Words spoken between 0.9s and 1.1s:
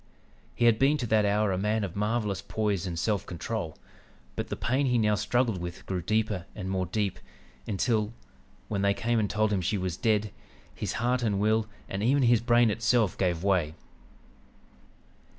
to